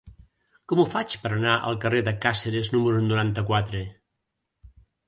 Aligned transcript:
Com 0.71 0.79
ho 0.81 0.85
faig 0.93 1.17
per 1.25 1.31
anar 1.35 1.53
al 1.67 1.77
carrer 1.85 2.01
de 2.09 2.15
Càceres 2.25 2.73
número 2.79 3.07
noranta-quatre? 3.13 3.87